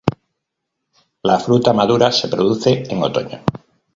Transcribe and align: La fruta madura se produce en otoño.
La 1.21 1.37
fruta 1.37 1.73
madura 1.73 2.11
se 2.11 2.27
produce 2.27 2.85
en 2.91 3.03
otoño. 3.03 3.43